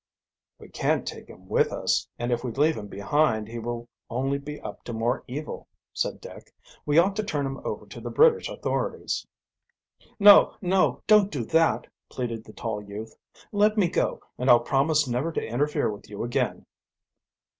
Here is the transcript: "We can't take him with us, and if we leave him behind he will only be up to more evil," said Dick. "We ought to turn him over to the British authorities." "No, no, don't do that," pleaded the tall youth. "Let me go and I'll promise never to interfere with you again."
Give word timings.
"We 0.57 0.67
can't 0.69 1.05
take 1.07 1.27
him 1.27 1.47
with 1.47 1.71
us, 1.71 2.07
and 2.17 2.31
if 2.31 2.43
we 2.43 2.49
leave 2.51 2.75
him 2.75 2.87
behind 2.87 3.47
he 3.47 3.59
will 3.59 3.87
only 4.09 4.39
be 4.39 4.59
up 4.61 4.83
to 4.85 4.93
more 4.93 5.23
evil," 5.27 5.67
said 5.93 6.19
Dick. 6.19 6.55
"We 6.87 6.97
ought 6.97 7.15
to 7.17 7.23
turn 7.23 7.45
him 7.45 7.61
over 7.63 7.85
to 7.85 8.01
the 8.01 8.09
British 8.09 8.49
authorities." 8.49 9.27
"No, 10.19 10.55
no, 10.59 11.03
don't 11.05 11.31
do 11.31 11.45
that," 11.45 11.85
pleaded 12.09 12.45
the 12.45 12.53
tall 12.53 12.81
youth. 12.81 13.15
"Let 13.51 13.77
me 13.77 13.87
go 13.89 14.21
and 14.39 14.49
I'll 14.49 14.61
promise 14.61 15.07
never 15.07 15.31
to 15.33 15.47
interfere 15.47 15.91
with 15.91 16.09
you 16.09 16.23
again." 16.23 16.65